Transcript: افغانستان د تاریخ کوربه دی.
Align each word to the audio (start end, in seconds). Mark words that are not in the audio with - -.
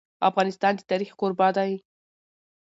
افغانستان 0.29 0.73
د 0.77 0.81
تاریخ 0.91 1.11
کوربه 1.19 1.47
دی. 1.57 1.71